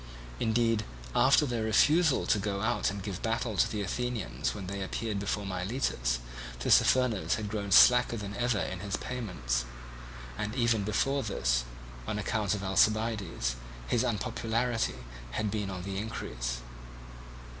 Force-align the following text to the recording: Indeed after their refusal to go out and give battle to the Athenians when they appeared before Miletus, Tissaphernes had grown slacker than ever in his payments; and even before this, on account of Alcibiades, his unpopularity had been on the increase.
Indeed 0.39 0.83
after 1.15 1.45
their 1.45 1.61
refusal 1.61 2.25
to 2.25 2.39
go 2.39 2.61
out 2.61 2.89
and 2.89 3.03
give 3.03 3.21
battle 3.21 3.55
to 3.55 3.69
the 3.71 3.83
Athenians 3.83 4.55
when 4.55 4.65
they 4.65 4.81
appeared 4.81 5.19
before 5.19 5.45
Miletus, 5.45 6.17
Tissaphernes 6.57 7.35
had 7.35 7.47
grown 7.51 7.71
slacker 7.71 8.17
than 8.17 8.35
ever 8.35 8.57
in 8.57 8.79
his 8.79 8.97
payments; 8.97 9.63
and 10.39 10.55
even 10.55 10.83
before 10.83 11.21
this, 11.21 11.65
on 12.07 12.17
account 12.17 12.55
of 12.55 12.63
Alcibiades, 12.63 13.57
his 13.85 14.03
unpopularity 14.03 14.95
had 15.33 15.51
been 15.51 15.69
on 15.69 15.83
the 15.83 15.99
increase. 15.99 16.61